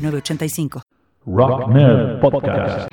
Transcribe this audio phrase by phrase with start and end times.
[0.00, 0.82] 985.
[1.26, 2.88] Rock Nerd Podcast.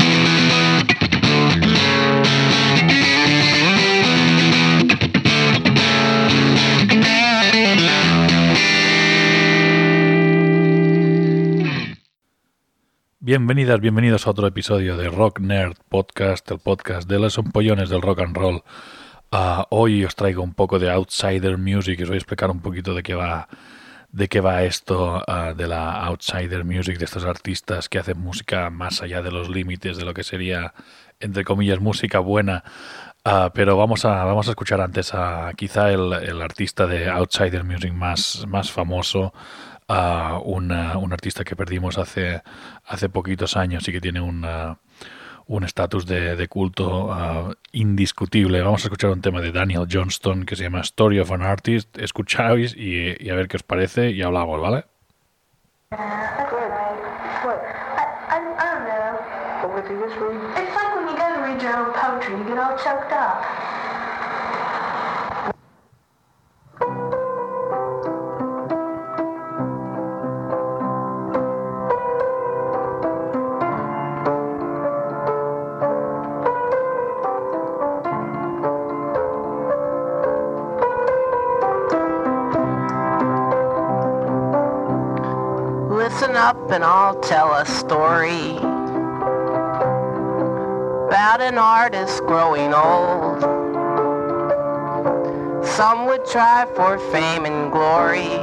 [13.19, 18.01] Bienvenidas, bienvenidos a otro episodio de Rock Nerd Podcast, el podcast de los empollones del
[18.01, 18.63] rock and roll.
[19.31, 22.93] Uh, hoy os traigo un poco de Outsider Music, os voy a explicar un poquito
[22.93, 23.49] de qué va
[24.17, 28.71] de qué va esto ah, de la outsider music, de estos artistas que hacen música
[28.71, 30.73] más allá de los límites de lo que sería,
[31.19, 32.63] entre comillas, música buena.
[33.23, 37.63] Ah, pero vamos a, vamos a escuchar antes a quizá el, el artista de outsider
[37.63, 39.33] music más, más famoso,
[39.87, 40.71] uh, un
[41.13, 42.41] artista que perdimos hace,
[42.85, 44.79] hace poquitos años y que tiene una
[45.47, 48.61] un estatus de, de, culto uh, indiscutible.
[48.61, 51.97] Vamos a escuchar un tema de Daniel Johnston que se llama Story of an Artist.
[51.97, 54.85] Escucháis y, a ver qué os parece y hablamos, ¿vale?
[59.67, 59.95] Poetry,
[66.79, 67.16] you.
[86.37, 88.51] Up and I'll tell a story
[91.07, 93.41] about an artist growing old.
[95.65, 98.37] Some would try for fame and glory.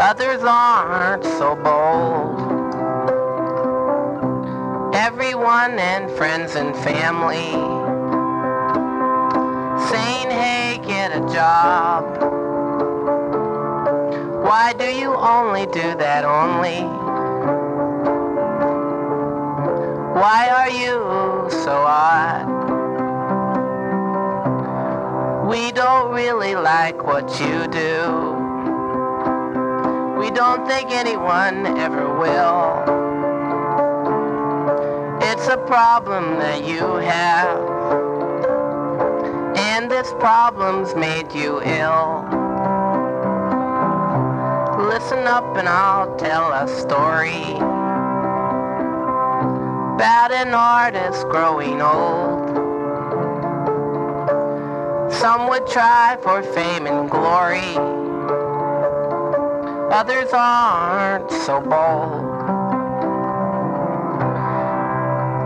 [0.00, 2.40] Others aren't so bold.
[4.94, 7.52] Everyone and friends and family
[9.90, 12.19] saying, hey, get a job.
[14.50, 16.82] Why do you only do that only?
[20.20, 22.48] Why are you so odd?
[25.48, 28.34] We don't really like what you do.
[30.18, 32.82] We don't think anyone ever will.
[35.30, 37.56] It's a problem that you have.
[39.56, 42.39] And this problem's made you ill
[44.90, 47.54] listen up and I'll tell a story
[49.94, 52.48] about an artist growing old.
[55.12, 57.76] Some would try for fame and glory.
[59.94, 62.24] Others aren't so bold.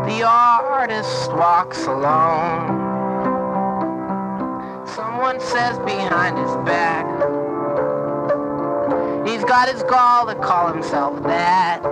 [0.08, 2.80] The artist walks alone.
[4.86, 7.03] Someone says behind his back,
[9.34, 11.82] He's got his gall to call himself that.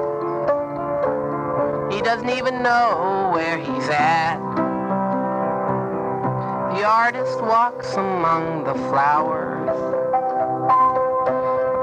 [1.93, 4.39] He doesn't even know where he's at.
[6.77, 9.69] The artist walks among the flowers,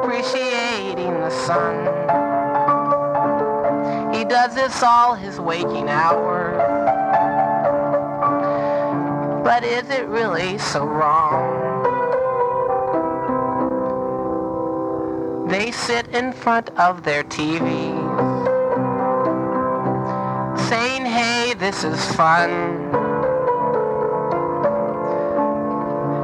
[0.01, 1.75] appreciating the sun.
[4.13, 6.55] He does this all his waking hours.
[9.43, 11.18] But is it really so wrong?
[15.49, 18.19] They sit in front of their TVs
[20.69, 22.51] saying, hey, this is fun.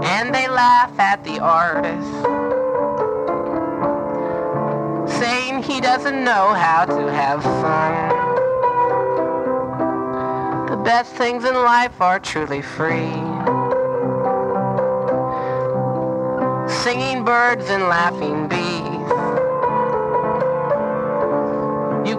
[0.06, 2.08] And they laugh at the artist
[5.19, 8.10] saying he doesn't know how to have fun.
[10.69, 13.10] The best things in life are truly free.
[16.83, 18.64] Singing birds and laughing bees.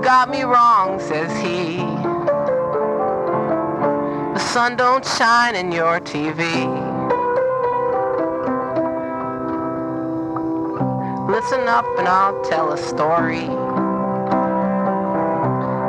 [0.07, 1.79] Got me wrong, says he.
[4.35, 6.39] The sun don't shine in your TV.
[11.29, 13.47] Listen up and I'll tell a story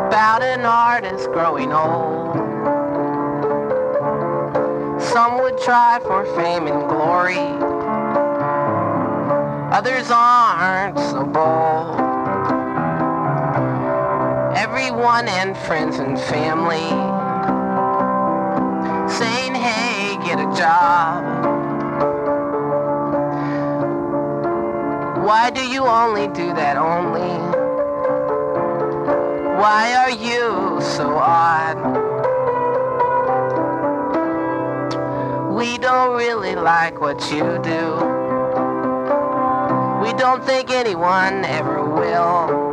[0.08, 2.38] about an artist growing old.
[5.00, 7.38] Some would try for fame and glory.
[9.78, 12.07] Others aren't so bold.
[14.98, 16.90] Everyone and friends and family
[19.08, 21.24] saying, hey, get a job.
[25.24, 27.30] Why do you only do that only?
[29.62, 31.78] Why are you so odd?
[35.54, 37.94] We don't really like what you do.
[40.02, 42.67] We don't think anyone ever will.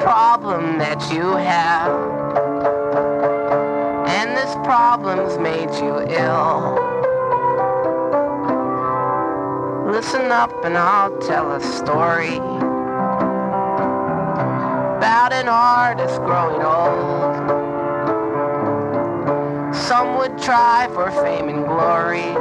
[0.00, 1.92] Problem that you have.
[4.08, 6.78] And this problem's made you ill.
[9.90, 12.36] Listen up and I'll tell a story
[14.98, 17.64] about an artist growing old.
[19.74, 22.34] Some would try for fame and glory.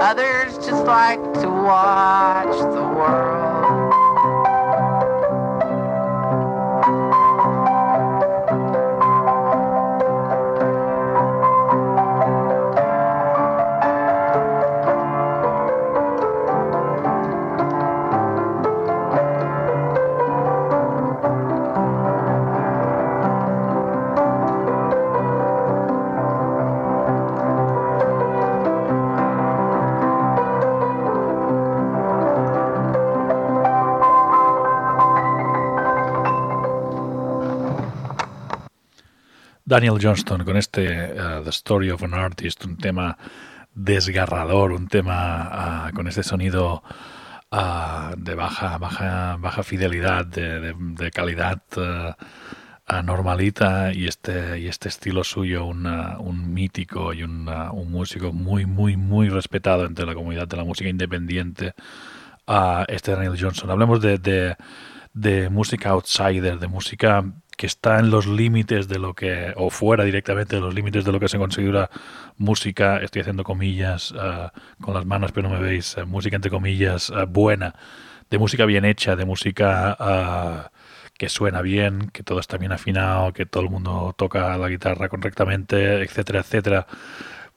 [0.00, 3.41] Others just like to watch the world.
[39.72, 43.16] Daniel Johnston con este uh, The Story of an Artist, un tema
[43.74, 46.82] desgarrador, un tema uh, con este sonido
[47.50, 51.62] uh, de baja, baja, baja fidelidad, de, calidad
[53.02, 58.98] normalita y este, y este estilo suyo, un mítico y una, un músico muy, muy,
[58.98, 61.72] muy respetado entre la comunidad de la música independiente,
[62.88, 63.70] este Daniel Johnston.
[63.70, 64.54] Hablemos de,
[65.14, 67.24] de música outsider, de música
[67.56, 71.12] que está en los límites de lo que, o fuera directamente de los límites de
[71.12, 71.90] lo que se considera
[72.36, 74.48] música, estoy haciendo comillas uh,
[74.80, 77.74] con las manos, pero no me veis, uh, música entre comillas uh, buena,
[78.30, 80.70] de música bien hecha, de música
[81.18, 85.08] que suena bien, que todo está bien afinado, que todo el mundo toca la guitarra
[85.08, 86.86] correctamente, etcétera, etcétera.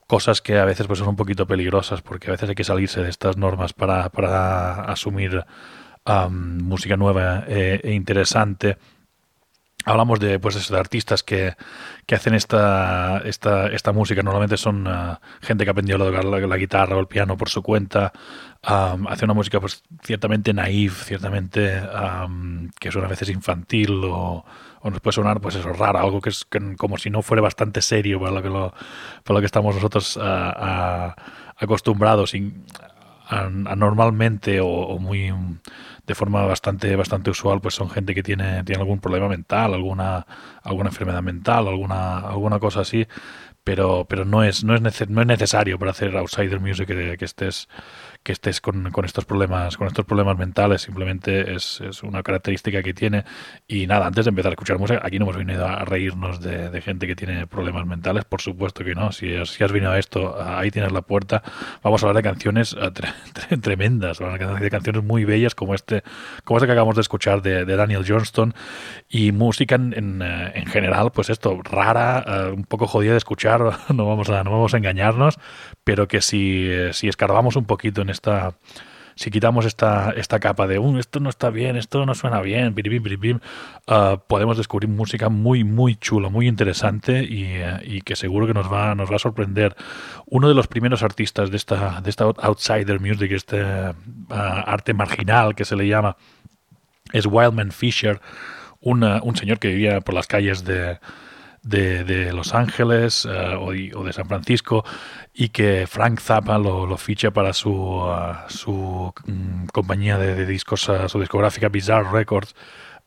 [0.05, 3.01] Cosas que a veces pues, son un poquito peligrosas porque a veces hay que salirse
[3.01, 5.45] de estas normas para, para asumir
[6.05, 8.77] um, música nueva e, e interesante
[9.83, 11.55] hablamos de pues de artistas que,
[12.05, 14.23] que hacen esta, esta, esta música.
[14.23, 17.49] Normalmente son uh, gente que ha aprendido a tocar la, guitarra o el piano por
[17.49, 18.11] su cuenta.
[18.67, 21.83] Um, hace una música pues ciertamente naif ciertamente
[22.79, 24.43] que suena a veces infantil o,
[24.81, 27.83] o, nos puede sonar pues eso raro algo que es como si no fuera bastante
[27.83, 31.13] serio para lo que para lo que estamos nosotros uh, uh,
[31.57, 32.33] acostumbrados.
[33.27, 35.33] Anormalmente o, o muy
[36.05, 40.25] de forma bastante, bastante usual, pues son gente que tiene, tiene algún problema mental, alguna,
[40.63, 43.07] alguna enfermedad mental, alguna, alguna cosa así,
[43.63, 47.25] pero, pero no, es, no, es no es necesario para hacer outsider music que, que
[47.25, 47.67] estés
[48.25, 52.81] que estés con, con, estos problemas con estos problemas mentales simplemente es, es, una característica
[52.81, 53.23] que tiene.
[53.67, 56.71] Y nada antes de empezar a escuchar música aquí no hemos venido a reírnos de,
[56.71, 59.11] de gente que tiene problemas mentales por supuesto que no.
[59.11, 61.43] Si si has venido a esto ahí tienes la puerta.
[61.83, 64.17] Vamos a hablar de canciones uh, tre, tre, tremendas.
[64.17, 66.03] De canciones muy bellas como este
[66.43, 68.55] como este que acabamos de escuchar de, de Daniel Johnston.
[69.07, 73.19] Y música en, en, eh, en general pues esto rara uh, un poco jodida de
[73.19, 73.61] escuchar
[73.93, 75.37] no vamos a no vamos a engañarnos
[75.83, 78.55] pero que si, si escarbamos un poquito en esta
[79.15, 82.75] si quitamos esta, esta capa de uh, esto no está bien, esto no suena bien,
[82.75, 88.53] uh, podemos descubrir música muy, muy chula, muy interesante y, uh, y, que seguro que
[88.53, 89.75] nos va, nos va a sorprender.
[90.25, 93.93] Uno de los primeros artistas de esta, de esta outsider music, este uh,
[94.29, 96.17] arte marginal que se le llama,
[97.13, 98.19] es Wildman Fisher,
[98.81, 100.99] un señor que vivía por las calles de,
[101.65, 104.85] de, Los Ángeles uh, o, de San Francisco
[105.33, 111.09] y que Frank Zappa lo, ficha para su, uh, su um, compañía de, discos, uh,
[111.09, 112.55] su discográfica Bizarre Records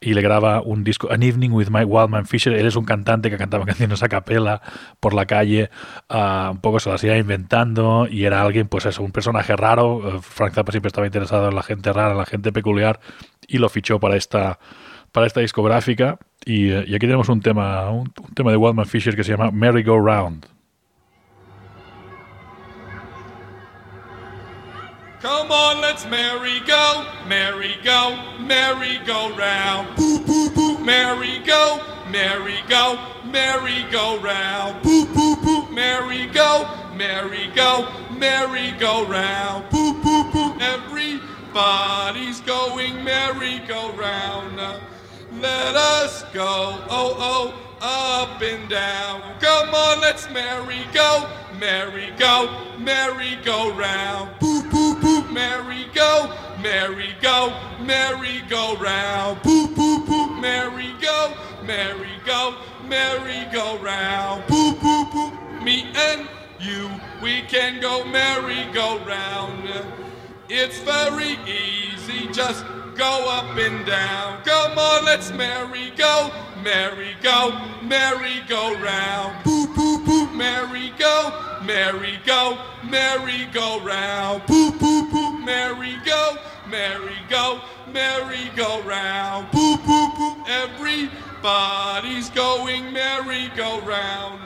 [0.00, 2.52] y le graba un disco, An Evening with Mike Wildman Fisher.
[2.52, 4.60] Él es un cantante que cantaba canciones a capela
[5.00, 5.70] por la calle,
[6.10, 9.96] uh, un poco se las iba inventando y era alguien, pues eso, un personaje raro.
[9.96, 13.00] Uh, Frank Zappa siempre estaba interesado en la gente rara, en la gente peculiar
[13.46, 14.58] y lo fichó para esta,
[15.12, 16.18] para esta discográfica.
[16.44, 19.50] Y, y aquí tenemos un tema, un, un tema de Wildman Fisher que se llama
[19.50, 20.46] Merry Go Round.
[25.20, 29.96] Come on, let's merry go, merry go, merry go round.
[29.96, 31.80] Boo boo boo, merry go,
[32.12, 34.80] merry go, merry go round.
[34.84, 39.68] Boo boo boo, merry go, merry go, merry go round.
[39.70, 41.18] Boo boo boo, every
[41.58, 44.60] Everybody's going merry-go-round.
[45.40, 49.22] Let us go, oh, oh, up and down.
[49.38, 51.30] Come on, let's merry-go,
[51.60, 54.30] merry-go, merry-go-round.
[54.40, 59.42] Boo, boo, boo, merry-go, merry-go, merry-go-round.
[59.42, 62.56] Boo, boo, boo, merry-go, merry-go,
[62.88, 64.46] merry-go-round.
[64.48, 65.30] Boo, boo, boo,
[65.62, 66.28] me and
[66.58, 66.90] you,
[67.22, 69.68] we can go merry-go-round.
[70.50, 72.64] It's very easy, just
[72.96, 74.42] go up and down.
[74.44, 76.30] Come on, let's merry go,
[76.64, 77.52] merry go,
[77.82, 79.44] merry go round.
[79.44, 84.46] Boo, boo, boo, merry go, merry go, merry go round.
[84.46, 87.60] Boo, boo, boo, merry go, merry go,
[87.92, 89.50] merry go round.
[89.50, 94.40] Boo, boo, boo, everybody's going merry go round.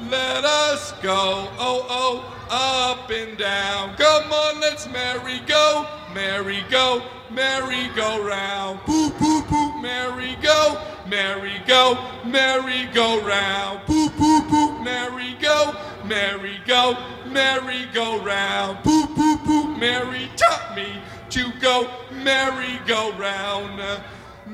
[0.00, 3.96] Let us go, oh, oh, up and down.
[3.96, 8.80] Come on, let's merry go, merry go, merry go round.
[8.86, 13.80] Boo, boo, boo, merry go, merry go, merry go round.
[13.86, 15.74] Boo, boo, boo, merry go,
[16.04, 18.82] merry go, merry go round.
[18.84, 21.00] Boo, boo, boo, Mary taught me
[21.30, 23.80] to go merry go round.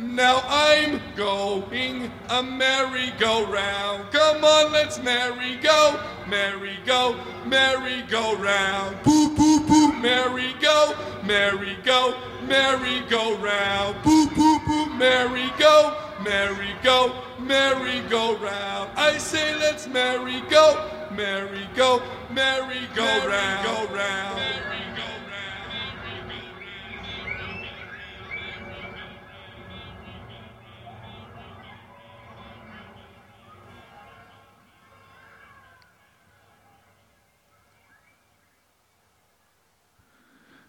[0.05, 4.13] Now I'm going a merry-go-round.
[4.13, 9.03] Come on, let's merry-go, merry-go, merry-go-round.
[9.03, 10.95] Boo, boo, boo, merry-go,
[11.25, 14.03] merry-go, merry-go-round.
[14.05, 18.91] Boo, boo, boo, merry-go, merry-go, merry-go-round.
[18.97, 23.27] I say let's merry-go, merry-go, merry-go-round.
[23.27, 24.41] Merry-go-round.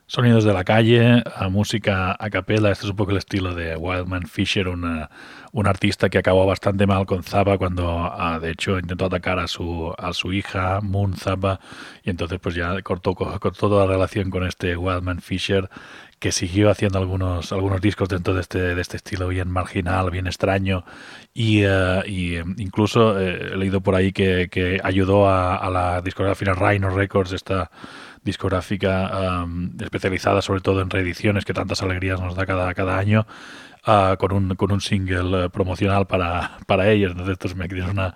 [0.07, 2.71] Sonidos de la calle, música a capela.
[2.71, 5.09] Este es un poco el estilo de Wildman Fisher, una-
[5.51, 9.47] un artista que acabó bastante mal con Zappa cuando, ah, de hecho, intentó atacar a
[9.47, 11.59] su, a su hija, Moon Zappa,
[12.03, 15.69] y entonces pues ya cortó, co- cortó toda la relación con este Wildman Fisher,
[16.19, 20.27] que siguió haciendo algunos, algunos discos dentro de este, de este estilo bien marginal, bien
[20.27, 20.85] extraño,
[21.33, 26.01] y, eh, eh, incluso eh, he leído por ahí que, que ayudó a, a la
[26.01, 27.71] discográfica Rhino Records, esta
[28.25, 29.45] discográfica
[29.79, 33.25] especializada sobre todo en reediciones que tantas alegrías nos da cada, cada año,
[33.85, 37.11] ah, con, un, con un single eh, promocional para, para ellos.
[37.11, 38.15] Entonces, esto me crea una,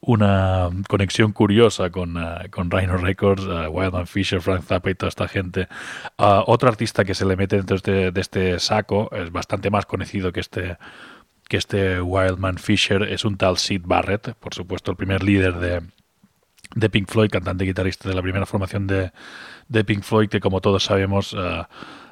[0.00, 5.08] una conexión curiosa con, ah, con Rhino Records, ah, Wildman Fisher, Frank Zappa y toda
[5.08, 5.68] esta gente.
[6.16, 9.86] Otro artista que se le mete dentro de este, de este saco es bastante más
[9.86, 10.76] conocido que este
[11.48, 15.80] que este Wildman Fisher es un tal Sid Barrett, por supuesto el primer líder de,
[16.74, 19.12] de Pink Floyd, cantante y guitarrista de la primera formación de,
[19.68, 21.62] de Pink Floyd, que como todos sabemos, eh,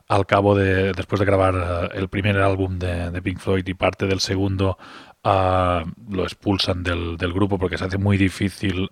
[0.09, 1.55] al cabo de, después de grabar
[1.93, 4.77] eh, el primer álbum de, de Pink Floyd y parte del segundo,
[5.25, 8.91] ah, lo expulsan del, del grupo porque se hace muy difícil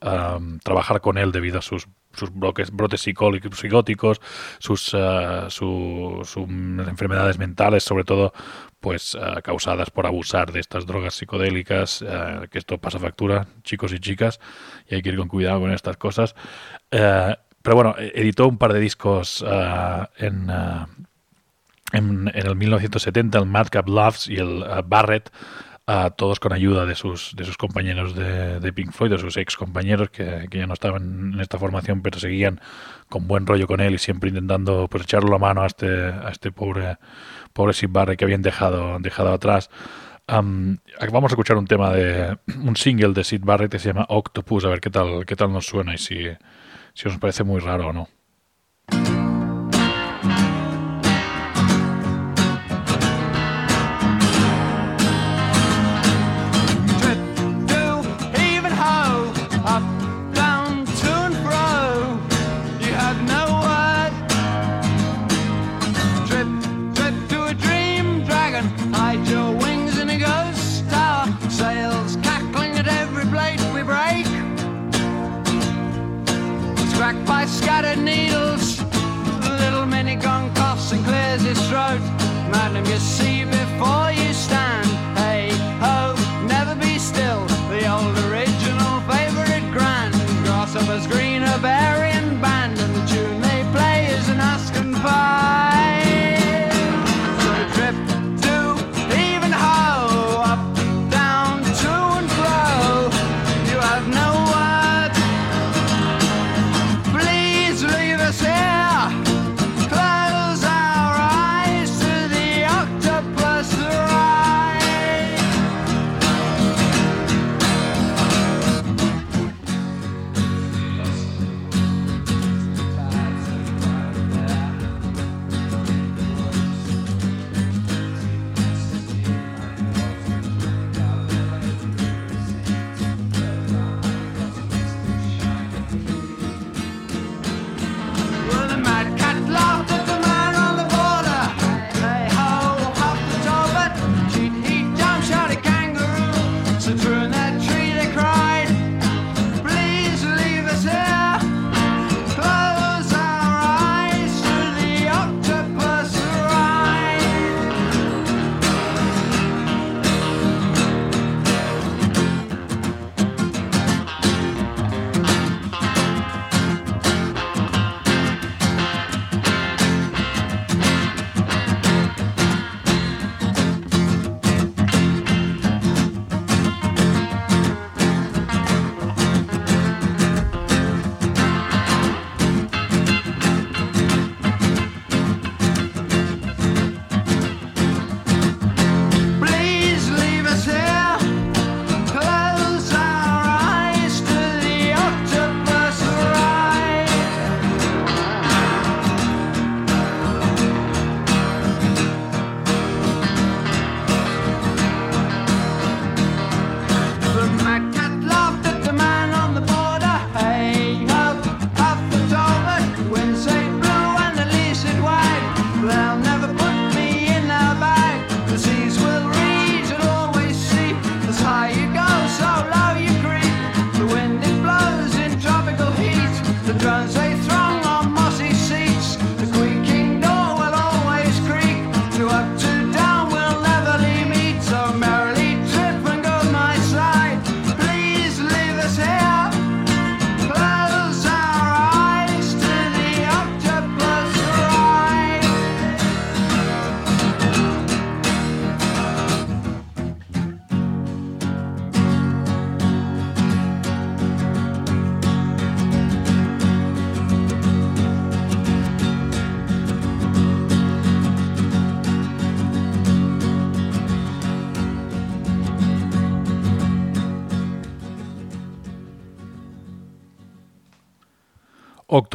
[0.64, 4.20] trabajar con él debido a sus, sus broques- brotes psicóticos,
[4.58, 8.32] sus, ah, su- sus enfermedades mentales, sobre todo
[8.80, 13.92] pues ah, causadas por abusar de estas drogas psicodélicas, ah, que esto pasa factura, chicos
[13.92, 14.40] y chicas,
[14.88, 16.34] y hay que ir con cuidado con estas cosas.
[17.62, 20.88] Pero bueno, e- editó un par de discos ah, en, ah,
[21.92, 25.30] en, el 1970, el Madcap Loves y el ah, Barrett,
[26.16, 29.56] todos con ayuda de sus, de sus compañeros de, de Pink Floyd, de sus ex
[29.56, 32.60] compañeros que, que ya no estaban en esta formación, pero seguían
[33.10, 36.30] con buen rollo con él y siempre intentando pues echarle la mano a este, a
[36.30, 36.96] este pobre,
[37.52, 39.68] pobre Sid Barrett que habían dejado, dejado atrás.
[40.28, 40.78] Am,
[41.12, 44.64] vamos a escuchar un tema de un single de Sid Barrett que se llama Octopus,
[44.64, 46.26] a ver qué tal, qué tal nos suena y si,
[46.94, 48.08] si os parece muy raro o no.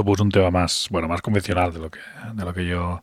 [0.07, 1.99] Octopus, un tema más, bueno, más convencional de lo que,
[2.33, 3.01] de lo que yo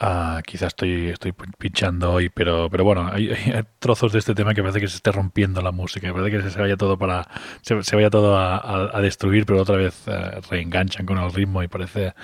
[0.00, 3.32] uh, quizás estoy, estoy pinchando hoy, pero, pero bueno, hay,
[3.78, 6.60] trozos de este tema que parece que se esté rompiendo la música, parece que se
[6.60, 7.28] vaya todo para
[7.60, 12.14] se, vaya todo a, destruir, pero otra vez uh, reenganchan con el ritmo y parece,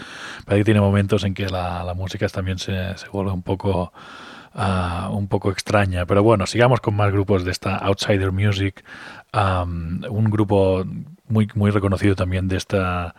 [0.45, 3.93] parece que tiene momentos en que la, la música también se, vuelve un poco
[4.55, 6.05] Uh, un poco extraña.
[6.07, 8.83] Pero bueno, sigamos con más grupos de esta Outsider Music,
[9.33, 10.85] un grupo
[11.29, 13.15] muy, muy reconocido también de esta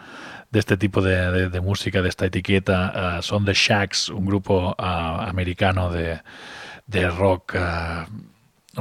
[0.52, 4.72] de este tipo de, de, música, de esta etiqueta, uh, son The Shacks, un grupo
[4.72, 6.22] uh, americano de,
[6.88, 7.56] de rock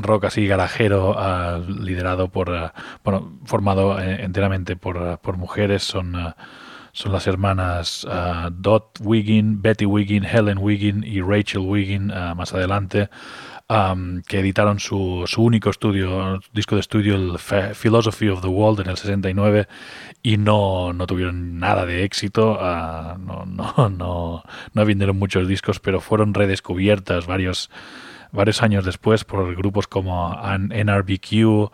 [0.02, 2.70] rock así garajero, uh, liderado por, uh,
[3.04, 6.34] bueno, formado eh, enteramente por, uh, por mujeres, son,
[6.92, 8.06] son las hermanas
[8.52, 13.08] Dot Wiggin, Betty Wiggin, Helen Wiggin y Rachel Wiggin más adelante.
[13.70, 17.38] Um, que editaron su, su, único estudio, disco de estudio, el
[17.74, 19.68] Philosophy of the World, en el 69,
[20.22, 25.80] y no, no tuvieron nada de éxito, uh, no, no, no, no vendieron muchos discos,
[25.80, 27.68] pero fueron redescubiertas varios,
[28.32, 31.70] varios años después por grupos como NRBQ,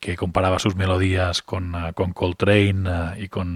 [0.00, 3.54] que comparaba sus melodías con, uh, con Coltrane uh, y con,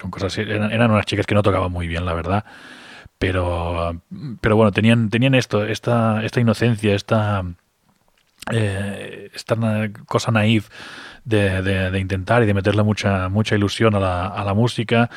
[0.00, 0.40] con cosas así.
[0.40, 2.44] Eran, eran unas chicas que no tocaban muy bien, la verdad
[3.18, 4.00] pero
[4.40, 7.44] pero bueno tenían tenían esto esta esta inocencia esta
[8.52, 9.56] eh, esta
[10.06, 10.68] cosa naif
[11.24, 15.10] de, de, de, intentar y de meterle mucha mucha ilusión a la, a la música.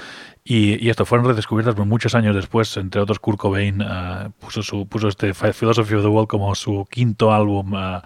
[0.43, 4.63] Y, y, esto fueron redescubiertas por muchos años después entre otros Kurt Cobain uh, puso
[4.63, 8.01] su puso este Philosophy of the World como su quinto álbum uh,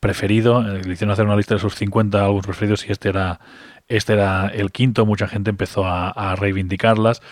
[0.00, 0.62] preferido.
[0.62, 3.40] Le hicieron hacer una lista de sus 50 álbumes preferidos y este era
[3.88, 7.22] este era el quinto, mucha gente empezó a, reivindicarlas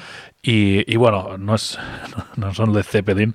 [0.43, 1.79] y, bueno, no, es,
[2.37, 3.35] no son Led Zeppelin,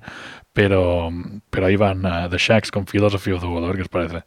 [0.52, 1.10] pero,
[1.50, 4.24] pero ahí van uh, The Shacks con Philosophy of the ver qué os parece.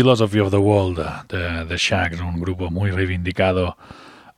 [0.00, 3.76] Philosophy of the World de, de Shags, un grupo muy reivindicado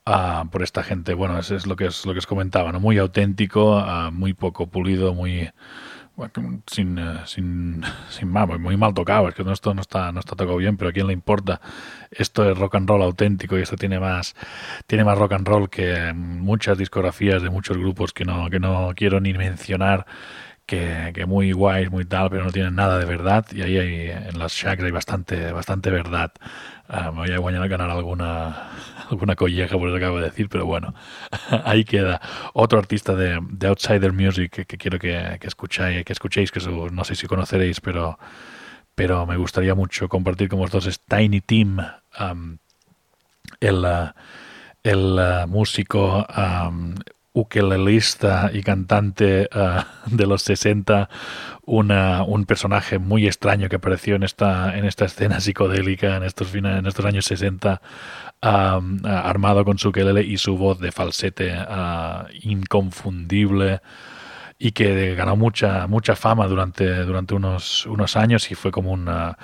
[0.04, 1.14] uh, por esta gente.
[1.14, 2.80] Bueno, eso es lo que, es, lo que os comentaba, ¿no?
[2.80, 5.48] muy auténtico, uh, muy poco pulido, muy,
[6.66, 10.56] sin, eh, sin, sin muy mal tocado, es que esto no está, no está tocado
[10.56, 11.60] bien, pero a quién le importa.
[12.10, 14.34] Esto es rock and roll auténtico y esto tiene más,
[14.88, 18.90] tiene más rock and roll que muchas discografías de muchos grupos que no, que no
[18.96, 20.06] quiero ni mencionar.
[20.66, 23.44] Que, que muy guays, muy tal, pero no tienen nada de verdad.
[23.52, 26.32] Y ahí hay, en las Shacks hay bastante, bastante verdad.
[26.88, 28.70] Ah, me voy a guañar a ganar alguna,
[29.10, 30.94] alguna colleja por eso que acabo de decir, pero bueno,
[31.64, 32.20] ahí queda.
[32.54, 36.58] Otro artista de, de Outsider Music que, que quiero que, que, escucháis, que escuchéis, que
[36.58, 38.18] eso, no sé si conoceréis, pero,
[38.94, 41.78] pero me gustaría mucho compartir con vosotros es Tiny Tim,
[42.20, 42.58] um,
[43.60, 43.86] el,
[44.82, 46.94] el uh, músico um,
[47.32, 49.82] ukelelista y cantante uh,
[50.14, 51.08] de los 60,
[51.64, 56.54] una, un personaje muy extraño que apareció en esta, en esta escena psicodélica en estos,
[56.54, 57.80] en estos años 60,
[58.42, 63.80] um, uh, armado con su ukelele y su voz de falsete uh, inconfundible
[64.58, 69.36] y que ganó mucha, mucha fama durante, durante unos, unos años y fue como una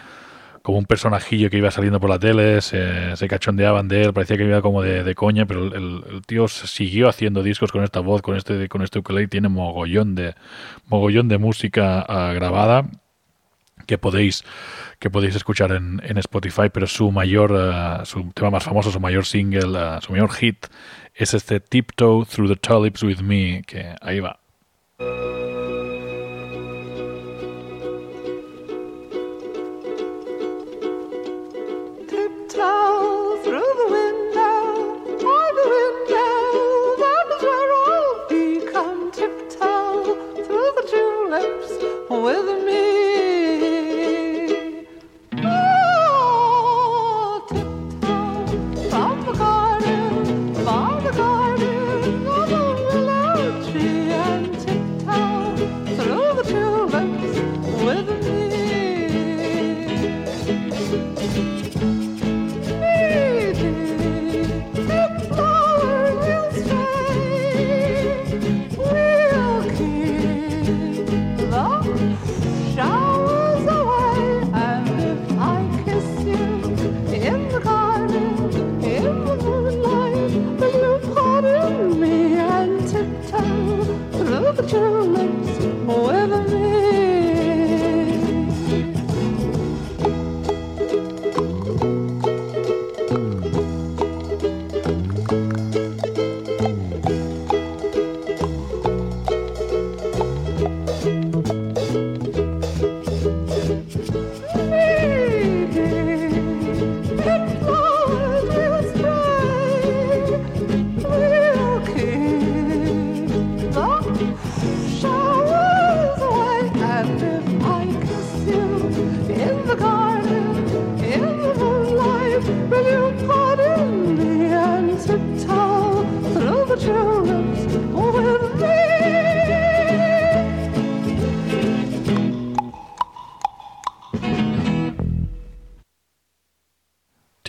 [0.62, 4.44] como un personajillo que iba saliendo por la tele, se, cachondeaban de él, parecía que
[4.44, 8.68] iba como de, coña, pero el, tío siguió haciendo discos con esta voz, con este,
[8.68, 10.34] con este ukulele, tiene mogollón de,
[10.86, 12.86] mogollón de música uh, grabada
[13.86, 14.44] que podéis
[14.98, 19.00] que podéis escuchar en, en Spotify, pero su mayor uh, su tema más famoso, su
[19.00, 20.66] mayor single, uh, su mayor hit
[21.14, 24.40] es este Tiptoe Through the Tulips with Me, que ahí va.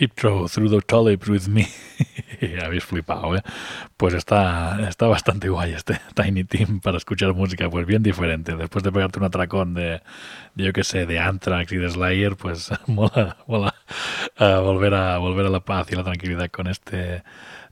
[0.10, 1.67] Tiptoe Through the Tulips with Me.
[2.63, 3.43] Habéis flipado, ¿eh?
[3.98, 8.56] Pues está, está bastante guay este Tiny Tim para escuchar música, pues bien diferente.
[8.56, 10.02] Después de pegarte un atracón de,
[10.56, 13.76] de yo que sé, de Anthrax y de Slayer, pues mola, mola
[14.39, 17.24] uh, volver, a, volver a la paz y la tranquilidad con este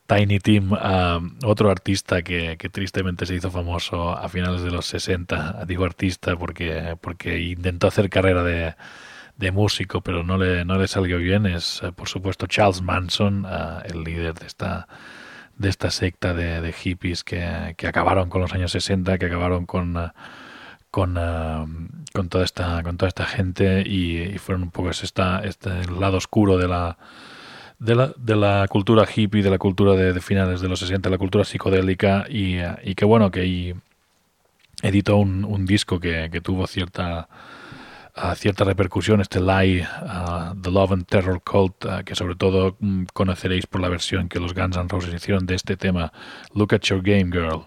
[0.05, 4.85] Tiny Tim, uh, otro artista que, que, tristemente se hizo famoso a finales de los
[4.85, 5.65] 60.
[5.65, 8.75] Digo artista porque, porque intentó hacer carrera de
[9.37, 13.45] de músico, pero no le, no le salió bien, es uh, por supuesto Charles Manson,
[13.45, 14.87] uh, el líder de esta,
[15.55, 19.95] de esta secta de, hippies que, que, acabaron con los años 60, que acabaron con,
[19.95, 20.09] uh,
[20.89, 21.13] con,
[22.13, 26.57] con, toda, esta, con toda esta gente y, fueron un poco esta, este lado oscuro
[26.57, 26.97] de la,
[27.77, 31.09] de la, de la cultura hippie, de la cultura de, de finales de los 60,
[31.11, 33.75] la cultura psicodélica y, y que bueno, que
[34.81, 37.29] editó un, un disco que, que tuvo cierta
[38.17, 42.75] a cierta repercusión este Lie, uh, The Love and Terror Cult, uh, que sobre todo
[42.81, 46.11] um, conoceréis por la versión que los Guns N' Roses hicieron de este tema,
[46.53, 47.65] Look at Your Game Girl.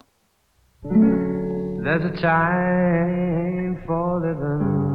[1.82, 4.90] There's a time for living.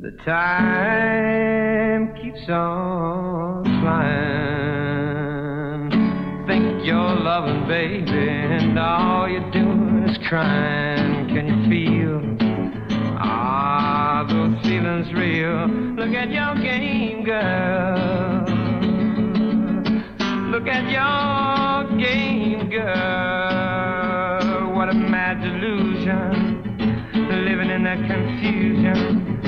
[0.00, 4.68] The time keeps on flying.
[6.46, 11.26] Think you're loving, baby, and all you're doing is crying.
[11.28, 12.37] Can you feel?
[13.60, 15.66] Ah, those feelings real.
[15.96, 18.44] Look at your game, girl.
[20.52, 24.72] Look at your game, girl.
[24.76, 26.62] What a mad delusion.
[27.48, 29.40] Living in that confusion,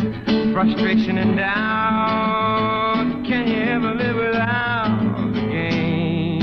[0.52, 3.22] frustration and doubt.
[3.28, 6.40] Can you ever live without the game?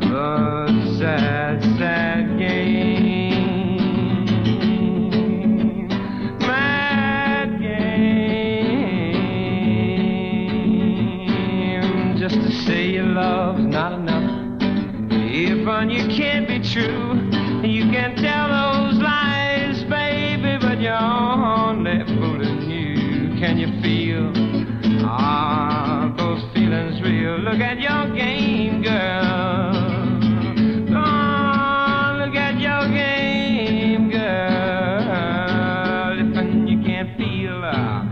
[0.00, 0.66] The
[0.98, 2.95] sad, sad game.
[27.46, 29.70] Look at your game, girl.
[32.18, 34.26] Look at your game, girl.
[36.68, 38.02] You can't feel uh,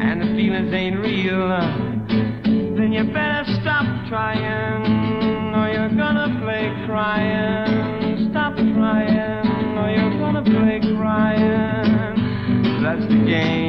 [0.00, 1.42] and the feelings ain't real.
[1.42, 1.66] Uh,
[2.76, 8.30] then you better stop trying, or you're gonna play crying.
[8.30, 12.14] Stop trying, or you're gonna play crying.
[12.80, 13.61] That's the game.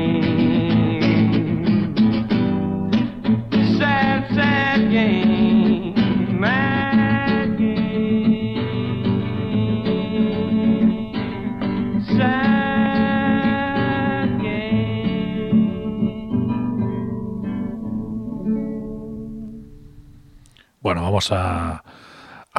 [21.31, 21.83] A,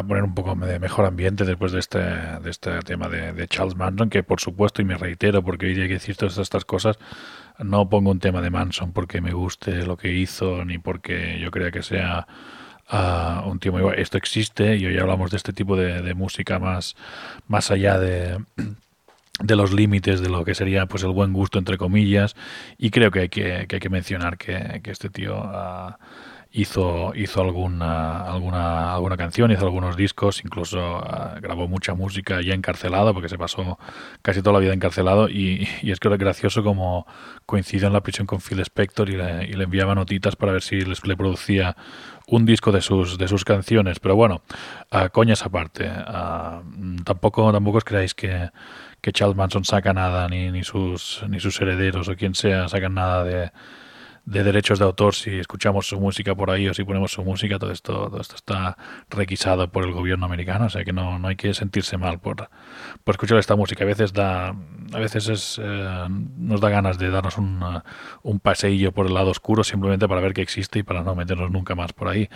[0.07, 4.11] poner un poco de mejor ambiente después de este, de este tema de, Charles Manson,
[4.11, 6.99] que por supuesto, y me reitero, porque hoy hay que decir todas estas cosas,
[7.59, 11.51] no pongo un tema de Manson porque me guste lo que hizo, ni porque yo
[11.51, 12.27] crea que sea
[12.89, 13.97] ah, un tío muy bueno.
[13.97, 16.97] Esto existe y hoy hablamos de este tipo de, música más,
[17.47, 18.39] más allá de
[19.41, 22.37] de los límites de lo que sería pues el buen gusto entre comillas
[22.79, 25.99] y creo que hay que, hay que mencionar que, este tío ah,
[26.57, 32.55] hizo hizo alguna alguna alguna canción hizo algunos discos incluso ah, grabó mucha música ya
[32.55, 33.77] encarcelado porque se pasó
[34.23, 37.09] casi toda la vida encarcelado y, es que era gracioso como
[37.45, 40.63] coincidió en la prisión con Phil Spector y le, y le enviaba notitas para ver
[40.63, 41.77] si les, le producía
[42.29, 43.99] un disco de sus de sus canciones.
[43.99, 44.43] Pero bueno
[44.93, 46.63] ah, coñas aparte ah,
[47.05, 48.51] tampoco tampoco os creáis que
[49.01, 52.95] que Charles Manson saca nada, ni, ni, sus, ni sus herederos o quien sea sacan
[52.95, 53.51] nada de,
[54.27, 57.59] de derechos de autor si escuchamos su música por ahí o si ponemos su música,
[57.59, 58.77] todo esto, todo esto está
[59.11, 62.49] requisado por el gobierno americano, o sea que no, no hay que sentirse mal por,
[63.05, 63.85] por escuchar esta música.
[63.85, 66.07] A veces da, a veces es, eh,
[66.39, 67.81] nos da ganas de darnos un, uh,
[68.23, 71.51] un paseillo por el lado oscuro simplemente para ver que existe y para no meternos
[71.51, 72.29] nunca más por ahí.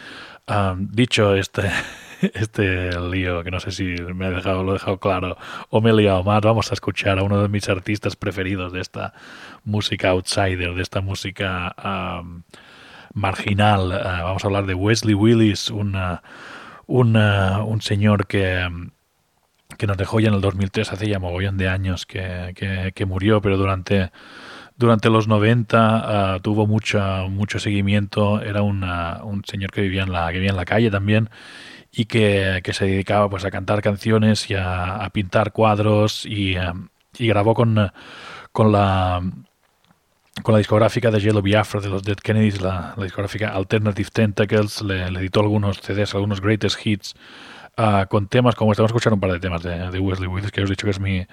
[0.47, 1.71] Ah, dicho este,
[2.35, 5.37] este lío, que no sé si me he dejado, lo he dejado claro
[5.71, 8.81] o me he liado más, vamos a escuchar a uno de mis artistas preferidos de
[8.81, 9.15] esta
[9.65, 11.75] música outsider, de esta música
[12.21, 12.43] um,
[13.15, 13.89] marginal.
[13.89, 16.23] Uh, vamos a hablar de Wesley Willis, una,
[16.87, 18.69] una, un señor que,
[19.77, 23.41] que nos dejó ya en el 2003, hace ya mogollón de años que, que, murió,
[23.41, 24.11] pero durante
[24.77, 30.13] durante los 90 uh, tuvo mucha, mucho seguimiento, era una, un señor que vivía, en
[30.13, 31.31] la, que vivía en la calle también
[31.93, 36.57] y que, que se dedicaba pues, a cantar canciones y a, a pintar cuadros y,
[36.57, 37.93] um, y grabó con,
[38.53, 39.23] con la
[40.43, 45.07] con la discográfica de Yellow Biafra de los Dead Kennedys, la, discográfica Alternative Tentacles, le,
[45.07, 47.15] editó algunos CDs, algunos greatest hits
[47.77, 50.63] uh, con temas como estamos escuchando un par de temas de, de Wesley Willis, que
[50.63, 51.27] os dicho que es mi,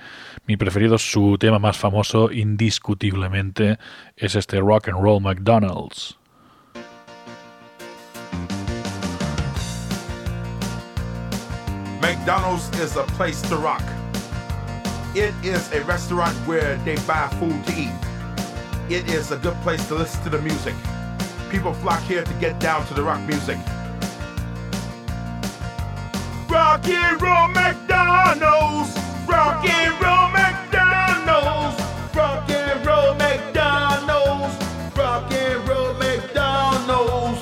[0.45, 0.97] mi preferido.
[0.97, 3.77] Su tema más famoso, indiscutiblemente,
[4.15, 6.17] es este Rock and Roll McDonald's.
[12.05, 13.81] McDonald's is a place to rock.
[15.15, 18.95] It is a restaurant where they buy food to eat.
[18.95, 20.75] It is a good place to listen to the music.
[21.49, 23.57] People flock here to get down to the rock music.
[26.47, 28.95] Rock and roll McDonald's.
[29.27, 31.81] Rock and roll McDonald's.
[32.15, 34.55] Rock and roll McDonald's.
[34.95, 37.41] Rock and roll McDonald's.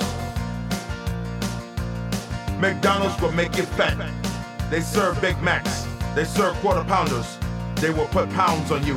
[2.61, 4.22] McDonald's will make you fat.
[4.73, 5.85] They serve Big Macs.
[6.15, 7.37] They serve quarter pounders.
[7.75, 8.95] They will put pounds on you.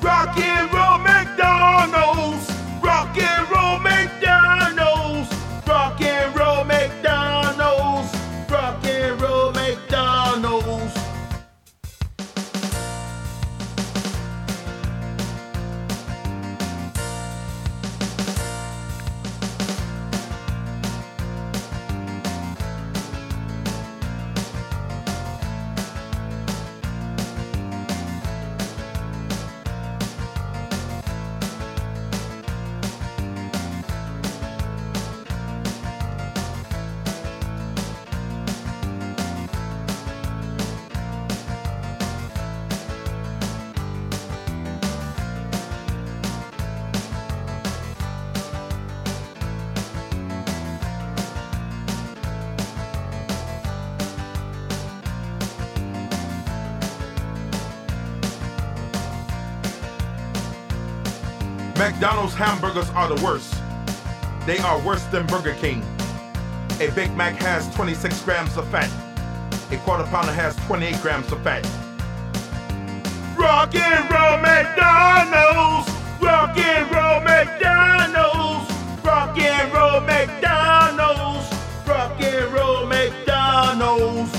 [0.00, 2.48] Rock and roll McDonald's.
[2.80, 4.49] Rock and roll McDonald's.
[62.70, 63.52] Hamburgers are the worst.
[64.46, 65.82] They are worse than Burger King.
[66.78, 68.88] A Big Mac has 26 grams of fat.
[69.72, 71.64] A quarter pounder has 28 grams of fat.
[73.36, 75.90] Rock and roll McDonald's.
[76.22, 78.70] Rock and roll McDonald's.
[79.04, 81.52] Rock and roll McDonald's.
[81.88, 84.32] Rock and roll McDonald's.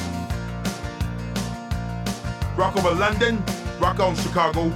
[2.56, 3.44] Rock over London.
[3.78, 4.70] Rock on Chicago.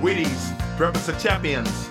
[0.00, 0.80] Wheaties.
[0.80, 1.90] Represent champions.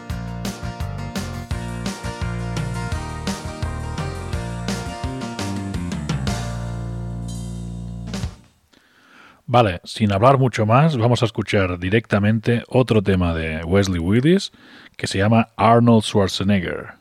[9.56, 14.52] Vale, sin hablar mucho más, vamos a escuchar directamente otro tema de Wesley Willis
[14.98, 16.96] que se llama Arnold Schwarzenegger.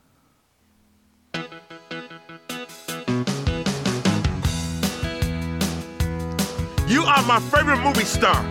[6.87, 8.45] You are my favorite movie star.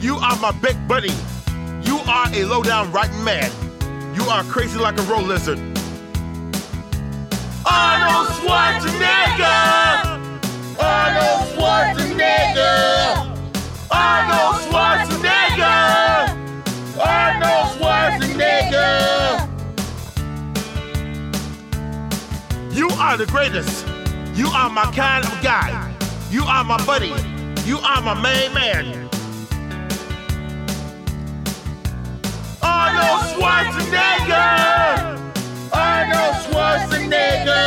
[0.00, 1.12] You are my big buddy.
[1.82, 3.50] You are a low down rotten man.
[4.14, 5.58] You are crazy like a road lizard.
[7.66, 9.73] Arnold Schwarzenegger!
[23.14, 23.86] Are the greatest.
[24.34, 25.94] You are my kind of guy.
[26.32, 27.14] You are my buddy.
[27.64, 29.08] You are my main man.
[32.60, 35.16] Arnold Schwarzenegger!
[35.72, 37.62] Arnold Schwarzenegger!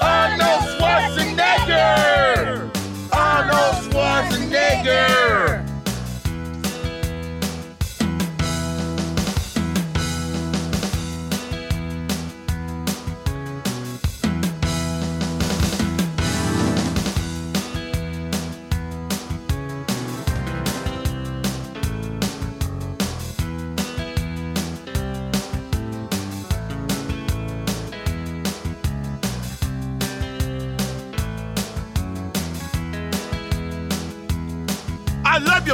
[0.00, 2.70] Arnold Schwarzenegger!
[3.12, 5.49] Arnold Schwarzenegger!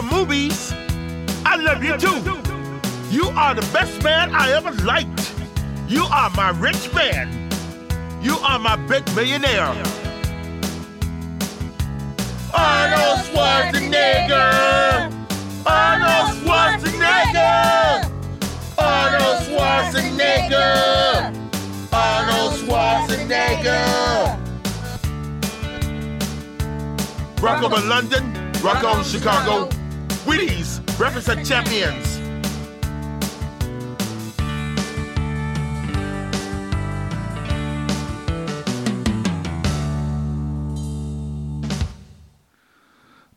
[0.07, 0.73] Movies.
[1.45, 2.19] I love you too.
[3.11, 5.35] You are the best man I ever liked.
[5.89, 7.29] You are my rich man.
[8.23, 9.75] You are my big millionaire.
[12.53, 15.13] Arnold Schwarzenegger.
[15.67, 18.11] Arnold Schwarzenegger.
[18.79, 21.33] Arnold Schwarzenegger.
[21.93, 24.37] Arnold Schwarzenegger.
[27.41, 29.69] Rock over London, rock on Chicago.
[30.27, 32.21] Wheaties represent champions.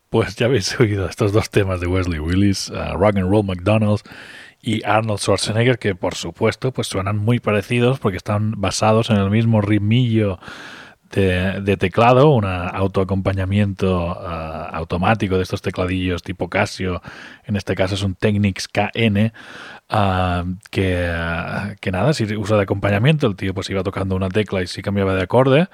[0.09, 4.03] Pues ya habéis oído estos dos temas de Wesley Willis, uh, Rock and Roll McDonald's
[4.59, 9.29] y Arnold Schwarzenegger, que por supuesto pues suenan muy parecidos porque están basados en el
[9.29, 10.39] mismo ritmillo
[11.09, 17.01] de, teclado, un autoacompañamiento uh, automático de estos tecladillos tipo Casio,
[17.45, 19.33] en este caso es un Technics KN,
[19.91, 24.61] uh, que, que nada, si usa de acompañamiento, el tío pues iba tocando una tecla
[24.61, 25.67] y si cambiaba de acorde,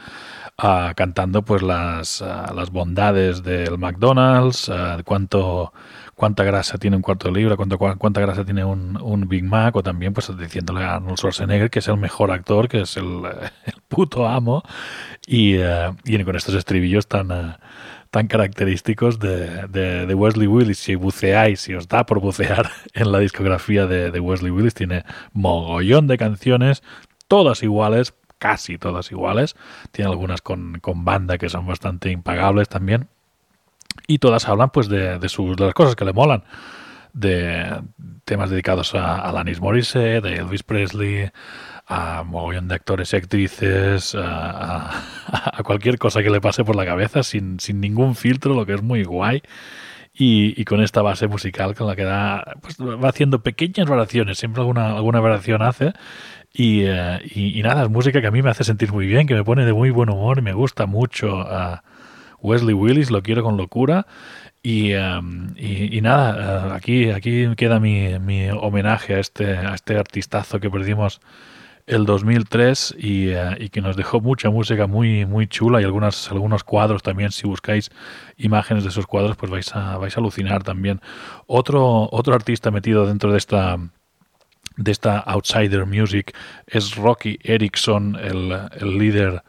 [0.64, 4.72] uh, cantando pues las, las bondades del McDonald's,
[5.04, 5.74] cuánto
[6.16, 9.84] cuánta grasa tiene un cuarto de libra, cuánta grasa tiene un, un, Big Mac, o
[9.84, 13.22] también pues diciéndole a Arnold Schwarzenegger que es el mejor actor, que es el,
[13.88, 14.64] puto amo,
[15.28, 17.54] y, uh, con estos estribillos tan, uh,
[18.12, 20.80] tan característicos de, de, de, Wesley Willis.
[20.80, 25.04] Si buceáis, si os da por bucear en la discografía de, de Wesley Willis, tiene
[25.34, 26.82] mogollón de canciones,
[27.28, 29.56] todas iguales, casi todas iguales.
[29.92, 33.10] Tiene algunas con, con banda que son bastante impagables también
[34.08, 36.44] y todas hablan pues de, de, sus, de las cosas que le molan
[37.16, 37.82] de
[38.26, 41.32] temas dedicados a, Alanis Morissette, de Elvis Presley,
[41.88, 45.02] a mogollón de actores y actrices, a, a,
[45.60, 48.74] a, cualquier cosa que le pase por la cabeza sin, sin ningún filtro, lo que
[48.74, 49.42] es muy guay.
[50.18, 54.38] Y, y, con esta base musical con la que da, pues, va haciendo pequeñas variaciones,
[54.38, 55.92] siempre alguna, alguna variación hace.
[56.54, 59.28] Y, uh, y, y, nada, es música que a mí me hace sentir muy bien,
[59.28, 61.40] que me pone de muy buen humor y me gusta mucho.
[61.40, 61.80] Uh,
[62.46, 64.06] Wesley Willis, lo quiero con locura.
[64.64, 69.96] Y, um, y, nada, uh, aquí, aquí queda mi, mi, homenaje a este, a este
[69.96, 71.22] artistazo que perdimos
[71.86, 76.64] el 2003 y, uh, y, que nos dejó mucha música muy, muy chula y algunos
[76.64, 77.32] cuadros también.
[77.32, 77.92] Si buscáis
[78.38, 81.00] imágenes de esos cuadros, pues vais a, vais a alucinar también.
[81.46, 83.78] Otro, otro artista metido dentro de esta
[84.78, 86.36] de esta Outsider Music
[86.68, 89.44] es Rocky Erickson, el, el líder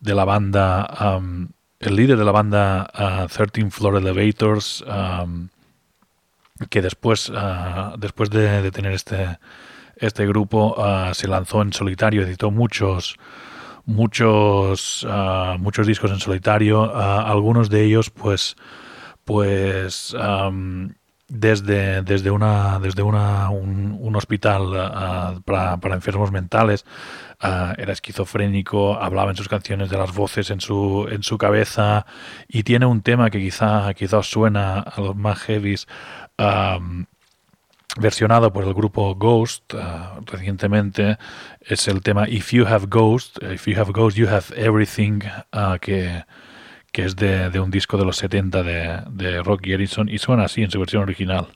[0.00, 1.48] de la banda um,
[1.80, 5.48] el líder de la banda uh, 13 Floor Elevators, um,
[6.70, 9.38] que después, uh, después de, tener este,
[9.96, 13.16] este grupo ah, se lanzó en solitario, editó muchos
[13.84, 15.06] muchos
[15.60, 18.56] muchos discos en solitario, algunos de ellos pues
[19.24, 20.94] pues am,
[21.28, 26.86] desde, desde una desde una, un, hospital ah, para, para enfermos mentales
[27.40, 32.06] ah, era esquizofrénico hablaba en sus canciones de las voces en su en su cabeza
[32.48, 35.86] y tiene un tema que quizá quizá os suena a los más heavies
[36.38, 37.06] am,
[37.98, 41.18] versionado por el grupo Ghost ah, recientemente.
[41.60, 45.20] Es el tema If You Have Ghost If You Have Ghost You Have Everything
[45.80, 46.24] que
[46.96, 50.44] que es de, de un disco de los 70 de, de Rocky Erickson y suena
[50.44, 51.48] así en su versión original.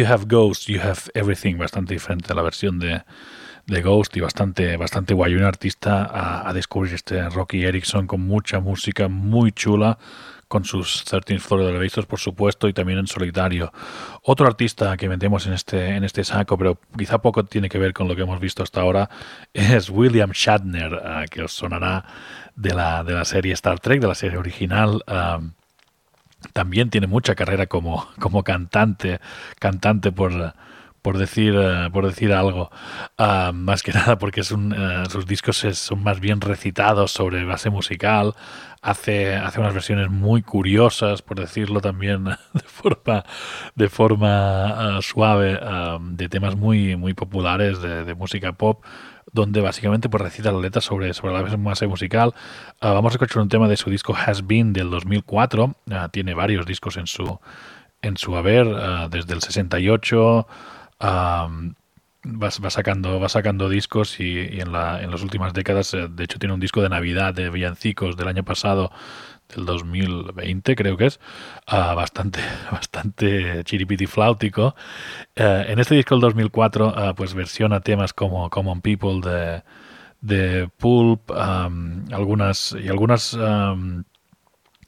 [0.00, 3.02] You Have Ghost, You Have Everything, bastante diferente a la versión de,
[3.66, 5.34] de Ghost y bastante, bastante guay.
[5.34, 9.98] Un artista a, descubrir este Rocky Erickson con mucha música muy chula,
[10.48, 13.74] con sus 13 Floor Elevators, por supuesto, y también en solitario.
[14.22, 17.92] Otro artista que metemos en este, en este saco, pero quizá poco tiene que ver
[17.92, 19.10] con lo que hemos visto hasta ahora,
[19.52, 22.06] es William Shatner, ah, que os sonará
[22.56, 25.02] de la, de la serie Star Trek, de la serie original.
[25.06, 25.40] ah,
[26.52, 29.20] también tiene mucha carrera como, como cantante,
[29.58, 30.54] cantante por,
[31.02, 32.70] por decir eh, por decir algo.
[33.18, 37.44] Ah, más que nada porque es un, eh, sus discos son más bien recitados sobre
[37.44, 38.34] base musical.
[38.82, 42.24] Hace, hace unas versiones muy curiosas, por decirlo también
[42.54, 43.24] de forma,
[43.74, 48.82] de forma ah, suave, ah, de temas muy, muy populares de música pop
[49.32, 52.34] donde básicamente pues recita la letra sobre, sobre la base musical.
[52.80, 55.74] Ah, vamos a escuchar un tema de su disco Has Been del 2004.
[55.90, 57.38] Ah, tiene varios discos en su,
[58.02, 60.46] en su haber, ah, desde el 68.
[61.00, 61.48] ah,
[62.24, 66.08] va, va sacando va sacando discos y, y en, la, en las últimas décadas, eh,
[66.08, 68.92] de hecho, tiene un disco de Navidad de villancicos del año pasado,
[69.54, 71.20] del 2020 creo que es,
[71.66, 72.40] ah, bastante
[72.70, 74.74] bastante chiripiti flautico.
[75.36, 79.62] Eh, en este disco del 2004, ah, pues versiona temas como Common People de,
[80.20, 83.36] de Pulp, algunas y algunas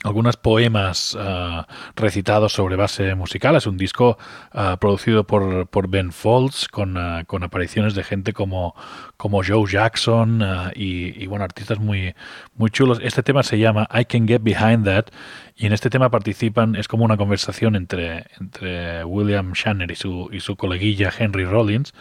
[0.02, 3.56] algunos poemas ah, recitados sobre base musical.
[3.56, 4.18] Es un disco
[4.52, 8.74] ah, producido por, por Ben Folds con, ah, con apariciones de gente como,
[9.16, 10.42] como Joe Jackson
[10.74, 12.14] y, y, bueno, artistas muy,
[12.54, 12.98] muy chulos.
[13.02, 15.06] Este tema se llama I Can Get Behind That
[15.54, 20.28] y en este tema participan, es como una conversación entre, entre William Shanner y su,
[20.32, 21.94] y su coleguilla Henry Rollins.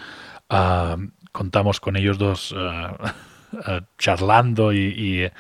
[1.31, 2.53] Contamos con ellos dos
[3.97, 5.31] charlando y,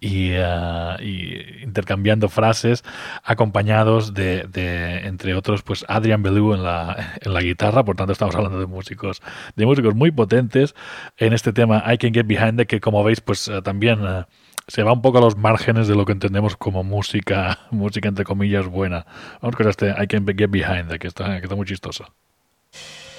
[0.00, 2.84] y, ah, y intercambiando frases
[3.24, 8.12] acompañados de, de, entre otros pues Adrian Belew en la, en la guitarra por tanto
[8.12, 9.22] estamos hablando de músicos
[9.56, 10.74] de músicos muy potentes
[11.16, 14.28] en este tema I Can Get Behind que como veis pues ah, también ah,
[14.68, 18.24] se va un poco a los márgenes de lo que entendemos como música música entre
[18.24, 19.06] comillas buena
[19.40, 22.04] vamos con este I Can Get Behind que está, que está muy chistoso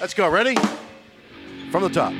[0.00, 0.28] Let's go.
[0.28, 0.54] Ready?
[1.72, 2.12] From the top.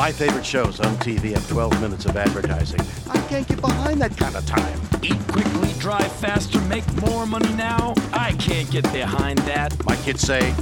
[0.00, 2.80] My favorite shows on TV have 12 minutes of advertising.
[3.10, 4.80] I can't get behind that kind of time.
[5.02, 7.92] Eat quickly, drive faster, make more money now.
[8.10, 9.76] I can't get behind that.
[9.84, 10.54] My kids say,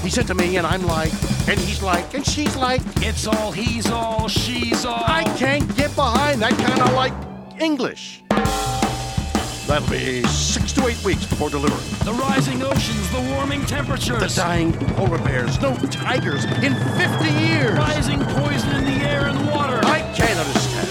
[0.00, 1.12] he said to me, and I'm like,
[1.48, 5.02] and he's like, and she's like, It's all he's all, she's all.
[5.04, 7.12] I can't get behind that kind of like
[7.60, 8.23] English.
[9.66, 11.80] That'll be six to eight weeks before delivery.
[12.04, 14.20] The rising oceans, the warming temperatures.
[14.20, 17.72] The dying polar bears, no tigers in 50 years.
[17.78, 19.80] Rising poison in the air and water.
[19.84, 20.88] I can't understand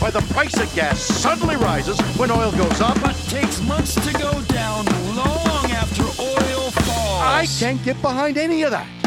[0.00, 3.00] why the price of gas suddenly rises when oil goes up.
[3.02, 4.84] But takes months to go down
[5.16, 7.22] long after oil falls.
[7.22, 9.01] I can't get behind any of that.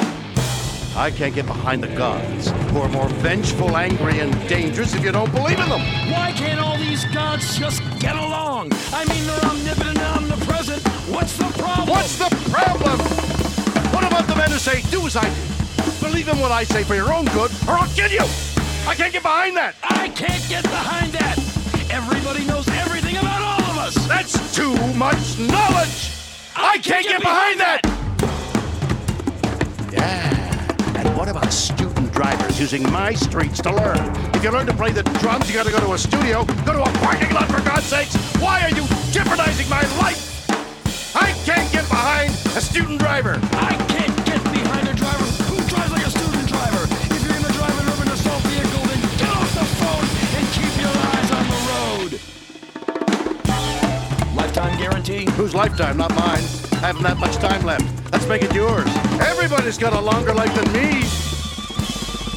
[0.98, 5.12] I can't get behind the gods, who are more vengeful, angry, and dangerous if you
[5.12, 5.82] don't believe in them.
[6.10, 8.72] Why can't all these gods just get along?
[8.94, 10.82] I mean, they're omnipotent and omnipresent.
[11.12, 11.90] What's the problem?
[11.90, 12.98] What's the problem?
[13.94, 16.08] What about the men who say, do as I do?
[16.08, 18.24] Believe in what I say for your own good, or I'll kill you!
[18.88, 19.76] I can't get behind that!
[19.84, 21.38] I can't get behind that.
[21.92, 24.08] Everybody knows everything about all of us.
[24.08, 26.12] That's too much knowledge!
[26.56, 27.82] I can't get behind that!
[29.92, 30.35] Yeah.
[31.26, 33.98] What about student drivers using my streets to learn?
[34.36, 36.84] If you learn to play the drums, you gotta go to a studio, go to
[36.84, 38.14] a parking lot for God's sakes!
[38.38, 40.46] Why are you jeopardizing my life?
[41.16, 43.40] I can't get behind a student driver!
[43.54, 46.86] I can't get behind a driver who drives like a student driver.
[47.10, 50.06] If you're gonna drive an urban assault vehicle, then get off the phone
[50.38, 52.22] and keep your eyes on the road.
[54.36, 55.26] Lifetime guarantee.
[55.32, 56.46] Whose lifetime, not mine?
[56.74, 58.05] I haven't that much time left.
[58.16, 58.88] Let's make it yours.
[59.20, 61.02] Everybody's got a longer life than me.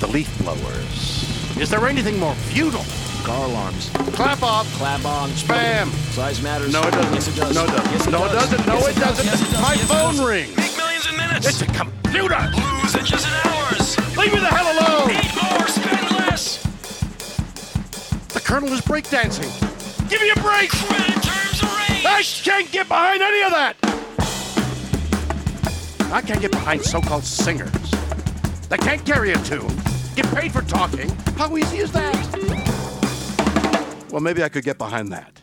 [0.01, 1.57] The leaf blowers.
[1.57, 2.85] Is there anything more futile?
[3.25, 3.89] Car alarms.
[4.13, 4.67] Clap off.
[4.75, 5.31] Clap on.
[5.31, 5.87] Spam.
[6.17, 6.73] Size matters.
[6.73, 7.15] No, it doesn't.
[7.15, 7.55] Yes, it does.
[7.55, 7.93] No, it doesn't.
[7.93, 8.33] Yes, it no, does.
[8.33, 8.67] it doesn't.
[8.67, 9.05] No, Yes, it does.
[9.05, 9.27] doesn't.
[9.27, 9.63] Yes, it does.
[9.63, 10.27] My Yes, phone does.
[10.27, 10.57] rings.
[10.57, 11.47] Make millions in minutes.
[11.47, 12.51] It's a computer.
[12.83, 14.17] Lose inches in hours.
[14.19, 15.11] Leave me the hell alone.
[15.13, 16.59] Eat more, spend less.
[18.35, 19.47] The colonel is breakdancing.
[20.11, 20.71] Give me a break.
[20.71, 22.05] Credit terms arranged.
[22.05, 23.77] I can't get behind any of that.
[26.11, 27.91] I can't get behind so-called singers
[28.71, 29.75] They can't carry a tune,
[30.17, 31.09] get paid for talking.
[31.37, 32.17] How easy is that?
[34.11, 35.41] Well, maybe I could get behind that.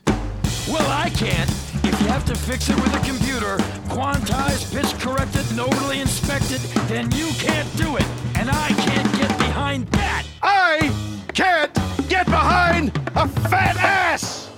[0.67, 1.49] Well, I can't.
[1.83, 3.57] If you have to fix it with a computer,
[3.89, 6.59] quantized, pitch corrected, notally inspected,
[6.89, 8.05] then you can't do it.
[8.35, 10.25] And I can't get behind that.
[10.41, 10.91] I
[11.33, 11.73] can't
[12.09, 14.49] get behind a fat ass.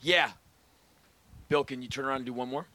[0.00, 0.30] Yeah.
[1.48, 2.66] Bill, can you turn around and do one more?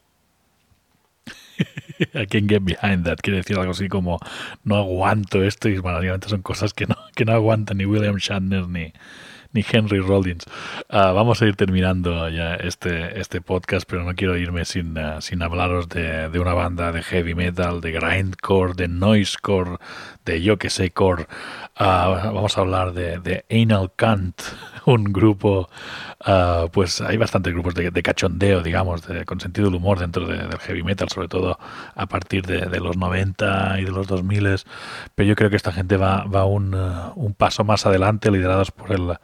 [2.14, 3.22] I can get behind that.
[3.22, 4.18] Quiere decir algo así como
[4.64, 8.68] no aguanto esto y bueno, son cosas que no, que no aguantan ni William Shatner
[8.68, 8.92] ni,
[9.52, 10.44] ni Henry Rollins.
[10.88, 15.20] Ah, vamos a ir terminando ya este, este podcast, pero no quiero irme sin, ah,
[15.20, 19.78] sin hablaros de, de una banda de heavy metal, de grindcore, de noisecore,
[20.24, 21.26] de yo que sé core.
[21.76, 24.40] Ah, vamos a hablar de, de Anal Kant,
[24.86, 25.68] un grupo,
[26.72, 30.38] pues hay bastantes grupos de, de cachondeo, digamos, de- con sentido del humor dentro de-
[30.46, 31.58] del heavy metal, sobre todo
[31.94, 34.56] a partir de, los 90 y de los 2000,
[35.14, 38.92] pero yo creo que esta gente va, va un, un paso más adelante, liderados por
[38.92, 39.16] el,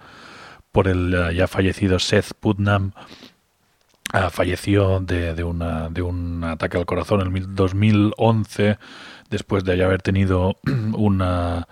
[0.73, 2.93] por el ah, ya fallecido Seth Putnam,
[4.11, 8.79] Ah, falleció de, de una- de un ataque al corazón en el mil- 2011
[9.29, 10.57] después de haber tenido
[10.97, 11.69] una,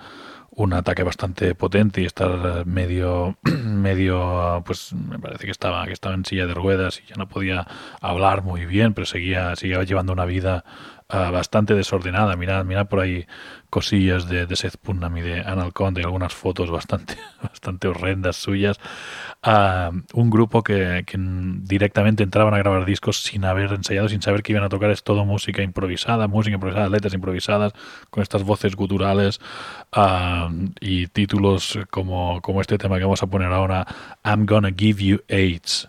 [0.50, 6.14] un ataque bastante potente y estar medio, medio, pues me parece que estaba, que estaba
[6.14, 7.66] en silla de ruedas y ya no podía
[8.02, 10.62] hablar muy bien, pero seguía, seguía llevando una vida
[11.08, 12.36] ah, bastante desordenada.
[12.36, 13.26] Mirad, mirad por ahí
[13.76, 18.80] cosillas de, de Seth Putnam y de Anal Conde, algunas fotos bastante, bastante horrendas suyas.
[19.42, 24.42] Ah, un grupo que, que directamente entraban a grabar discos sin haber ensayado, sin saber
[24.42, 27.74] que iban a tocar, es todo música improvisada, música improvisada, letras improvisadas,
[28.08, 29.40] con estas voces guturales
[29.92, 30.48] ah,
[30.80, 33.86] y títulos como, como este tema que vamos a poner ahora,
[34.24, 35.86] I'm Gonna Give You AIDS.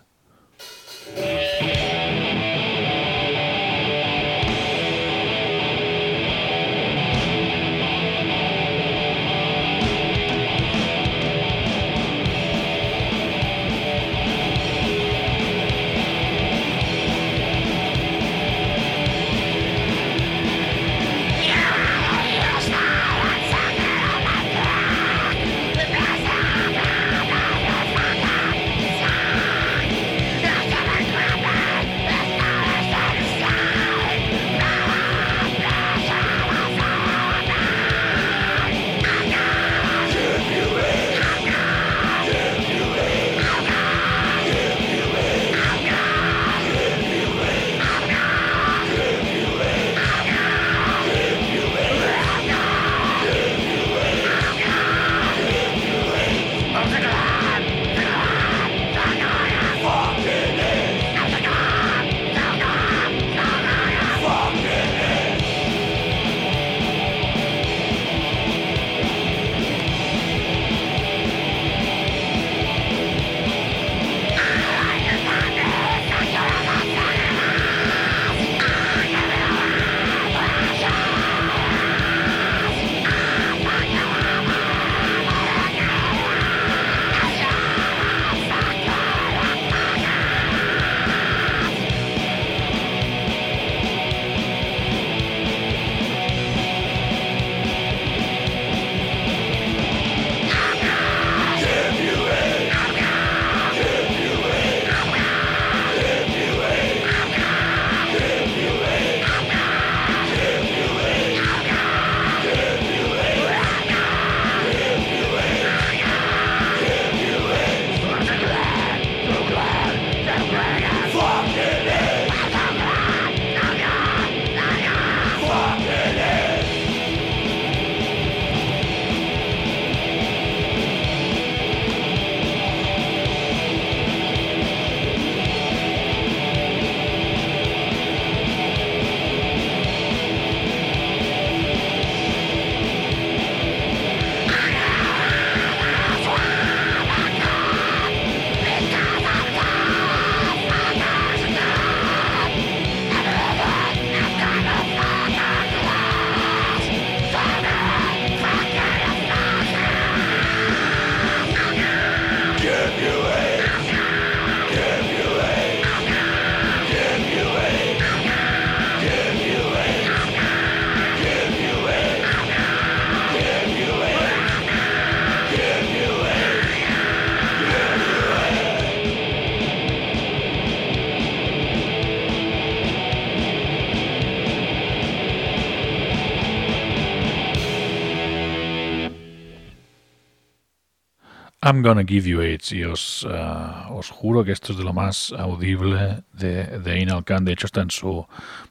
[191.68, 194.94] I'm Gonna Give You AIDS y os, uh, os juro que esto es de lo
[194.94, 197.44] más audible de, de Anal Khan.
[197.44, 198.26] De hecho, está en su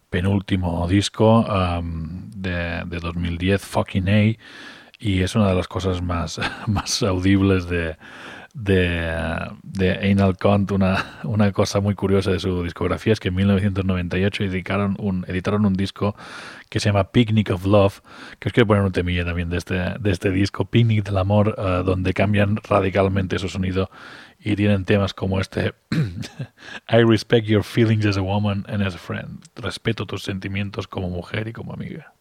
[0.10, 4.36] penúltimo disco um, de, de 2010, Fucking A,
[4.98, 7.98] y es una de las cosas más, más audibles de,
[8.58, 9.14] de,
[9.62, 14.45] de Anal Kant, una, una cosa muy curiosa de su discografía es que en 1998
[14.45, 16.16] editaron un, editaron un disco
[16.70, 18.01] que se llama Picnic of Love,
[18.39, 21.55] que os quiero poner un temilla también de este, de este disco, Picnic del Amor,
[21.60, 23.91] uh, donde cambian radicalmente su sonido
[24.39, 25.76] y tienen temas como este
[26.89, 29.39] I respect your feelings as a woman and as a friend.
[29.55, 32.16] Respeto tus sentimientos como mujer y como amiga.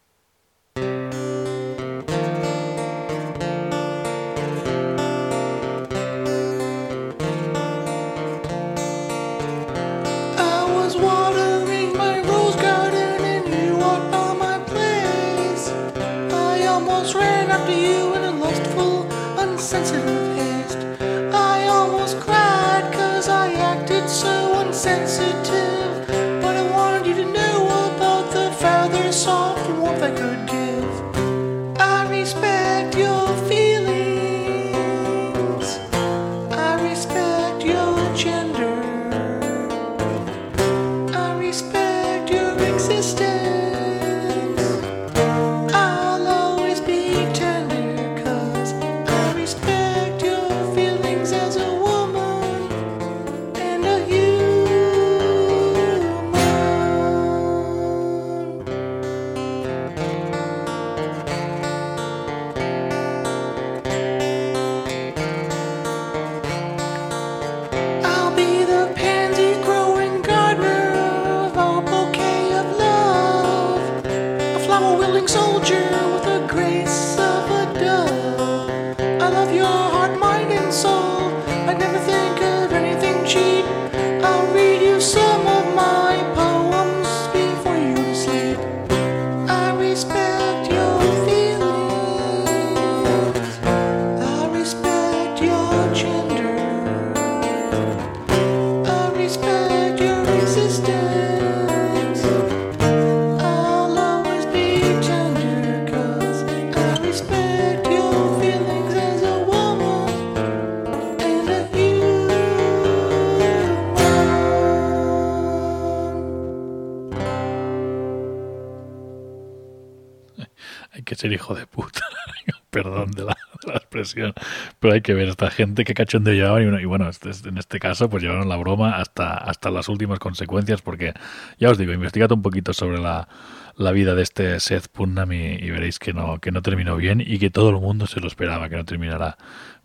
[121.26, 122.00] Ser hijo de puta.
[122.70, 124.34] Perdón de la, de la expresión.
[124.80, 126.62] Pero hay que ver esta gente que cachondeo llevaban.
[126.62, 129.88] Y, y bueno, este- este- en este caso, pues llevaron la broma hasta, hasta las
[129.88, 130.82] últimas consecuencias.
[130.82, 131.14] Porque
[131.58, 133.28] ya os digo, investigad un poquito sobre la,
[133.76, 137.38] la vida de este Seth Putnam y, veréis que no, que no terminó bien y
[137.38, 139.36] que todo el mundo se lo esperaba, que no terminara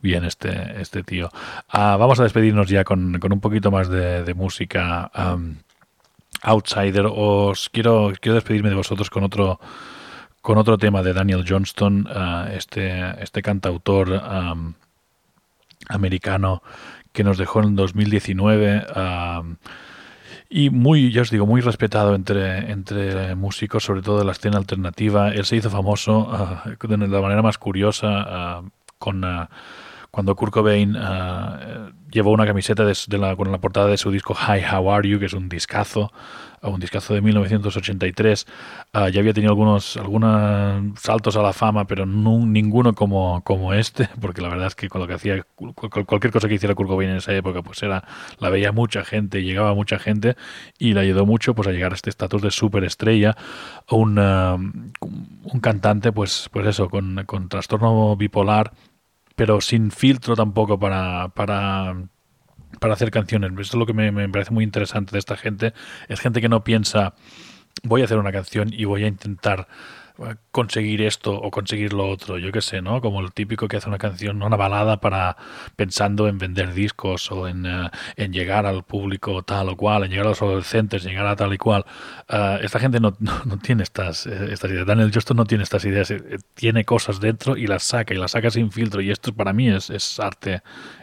[0.01, 1.29] bien este, este tío.
[1.69, 5.09] Ah, vamos a despedirnos ya con, con un poquito más de, música.
[5.13, 5.57] am,
[6.43, 9.59] Outsider, os quiero, quiero despedirme de vosotros con otro,
[10.41, 14.73] con otro tema de Daniel Johnston, ah, este, cantautor am,
[15.87, 16.63] americano
[17.11, 19.57] que nos dejó en 2019 am,
[20.49, 25.29] y muy, ya os digo, muy respetado entre, músicos, sobre todo de la escena alternativa.
[25.29, 28.61] Él se hizo famoso ah, de la manera más curiosa ah,
[28.97, 29.23] con...
[30.11, 32.83] cuando Kurt Cobain eh, llevó una camiseta
[33.37, 36.11] con la portada de su disco Hi, How Are You, que es un discazo,
[36.69, 38.45] un discazo de 1983.
[38.93, 44.09] Ah, ya había tenido algunos, algunos saltos a la fama, pero ninguno como, como este,
[44.21, 46.75] porque la verdad es que con lo que hacía, cu- cu- cualquier cosa que hiciera
[46.75, 48.03] Kurt Cobain en esa época, pues era,
[48.39, 50.35] la veía mucha gente, llegaba mucha gente
[50.77, 53.35] y le ayudó mucho pues a llegar a este estatus de superestrella,
[53.89, 58.71] un, ah, un cantante, pues, pues eso, con, con trastorno bipolar,
[59.35, 61.95] pero sin filtro tampoco para, para,
[62.79, 63.51] para hacer canciones.
[63.51, 65.73] Esto es lo que me, parece muy interesante de esta gente.
[66.07, 67.13] Es gente que no piensa,
[67.83, 69.67] voy a hacer una canción y voy a intentar
[70.19, 73.01] eh, conseguir esto o conseguir lo otro, yo qué sé, ¿no?
[73.01, 75.37] Como el típico que hace una canción, una balada para
[75.75, 77.89] pensando en vender discos o en, eh,
[78.29, 81.57] llegar al público tal o cual, en llegar a los adolescentes, llegar a tal y
[81.57, 81.85] cual.
[82.27, 84.85] Eh, esta gente no, no, no tiene estas, estas ideas.
[84.85, 86.13] Daniel Johnston no tiene estas ideas,
[86.53, 89.69] tiene cosas dentro y las saca y las saca sin filtro y esto para mí
[89.69, 90.61] es, es arte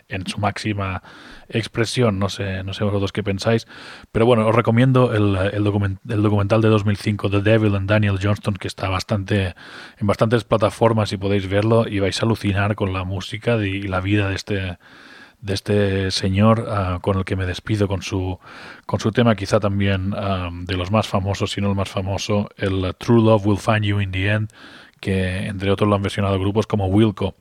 [0.09, 1.03] en su máxima
[1.49, 2.19] expresión.
[2.19, 3.67] No sé, no sé vosotros qué pensáis,
[4.13, 8.19] pero bueno, os recomiendo el, el, document- el documental de 2005, The Devil and Daniel
[8.23, 9.55] Johnston, que está bastante
[9.99, 14.01] en bastantes plataformas y podéis verlo y vais a alucinar con la música y la
[14.01, 14.79] vida de este
[15.47, 18.41] este señor ah, con el que me despido con su
[18.87, 22.49] con su tema quizá también ah, de los más famosos si no el más famoso
[22.57, 24.51] el True Love Will Find You in the End
[25.01, 27.37] que entre otros lo han versionado grupos como Wilco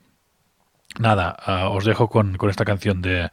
[0.98, 3.30] nada, ah, os dejo con, con esta canción de,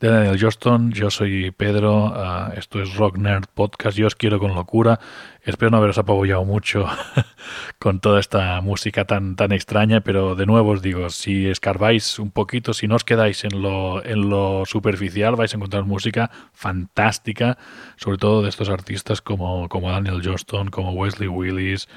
[0.00, 0.92] Daniel Johnston.
[0.92, 3.98] Yo soy Pedro, ah, esto es Rock Nerd Podcast.
[3.98, 4.98] Yo os quiero con locura.
[5.42, 6.86] Espero no haberos apabullado mucho
[7.78, 12.30] con toda esta música tan, tan extraña, pero de nuevo os digo, si escarbáis un
[12.30, 17.58] poquito, si no os quedáis en lo, en lo superficial, vais a encontrar música fantástica,
[17.96, 21.88] sobre todo de estos artistas como, como Daniel Johnston, como Wesley Willis,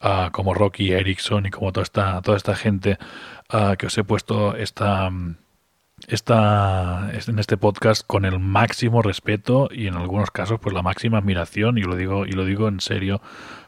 [0.00, 2.98] ah, como Rocky Erickson y como toda esta, toda esta gente
[3.52, 5.10] ah, que os he puesto esta,
[6.08, 11.18] esta, en este podcast con el máximo respeto y en algunos casos pues la máxima
[11.18, 13.20] admiración y lo digo y lo digo en serio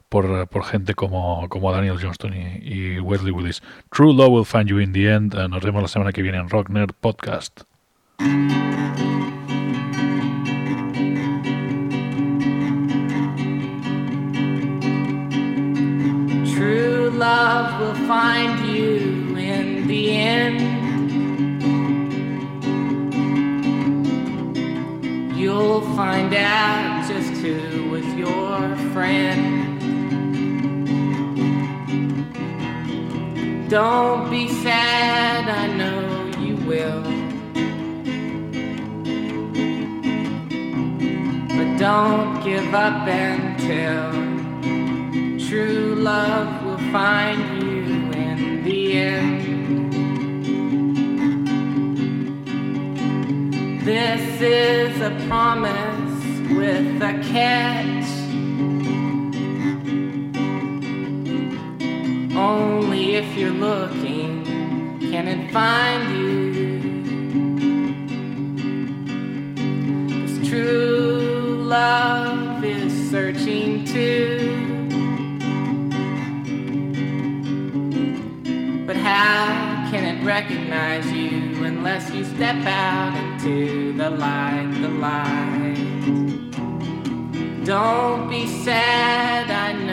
[0.08, 3.62] por, por gente como, como Daniel Johnston y, Wesley Willis.
[3.90, 5.34] True Love will find you in the end.
[5.34, 7.62] Ah, nos vemos la semana que viene en Rock Nerd Podcast.
[33.74, 37.02] Don't be sad, I know you will.
[41.48, 44.12] But don't give up until
[45.48, 49.92] true love will find you in the end.
[53.84, 56.22] This is a promise
[56.56, 58.06] with a catch.
[62.36, 62.73] Only
[63.14, 64.42] if you're looking
[65.12, 66.34] can it find you?
[70.10, 74.50] 'Cause true love is searching too.
[78.84, 85.78] But how can it recognize you unless you step out into the light, the light?
[87.64, 89.83] Don't be sad, I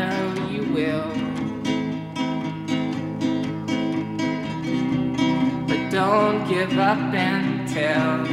[6.01, 8.25] don't give up until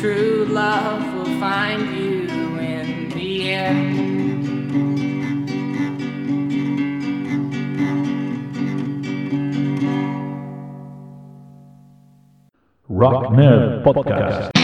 [0.00, 2.26] true love will find you
[2.58, 4.40] in the end.
[12.88, 14.59] Rock Nerd Podcast.